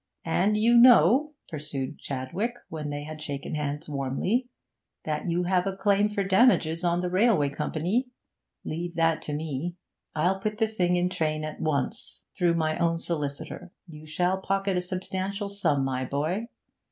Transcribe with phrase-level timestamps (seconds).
[0.25, 4.49] 'And you know,' pursued Chadwick, when they had shaken hands warmly,
[5.03, 8.07] 'that you have a claim for damages on the railway company.
[8.65, 9.75] Leave that to me;
[10.15, 13.71] I'll put the thing in train at once, through my own solicitor.
[13.87, 16.47] You shall pocket a substantial sum, my boy!